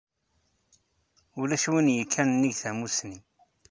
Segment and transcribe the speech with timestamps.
[1.41, 3.17] Ulac win yekkan nnig tamusni.